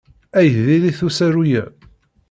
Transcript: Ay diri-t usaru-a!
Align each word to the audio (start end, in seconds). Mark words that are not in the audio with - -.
Ay 0.39 0.47
diri-t 0.65 0.99
usaru-a! 1.07 1.63